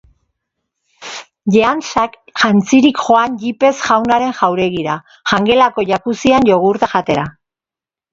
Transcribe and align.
Jeansak 1.55 2.15
jantzirik 2.43 3.01
joan 3.07 3.35
jeepez 3.43 3.71
jaunaren 3.81 4.33
jauregira, 4.39 4.95
jangelako 5.33 5.85
jacuzzian 5.91 6.49
jogurta 6.51 6.91
jatera. 6.95 7.27